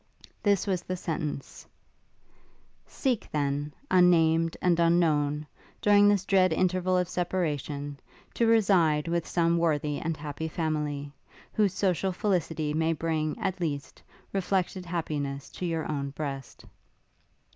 [0.41, 1.67] This was the sentence:
[2.87, 5.45] 'Seek, then, unnamed and unknown,
[5.79, 7.99] during this dread interval of separation,
[8.33, 11.13] to reside with some worthy and happy family,
[11.53, 14.01] whose social felicity may bring, at least,
[14.33, 16.65] reflected happiness to your own breast.'